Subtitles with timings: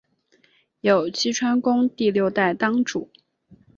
[0.79, 3.11] 有栖川宫第六代当主。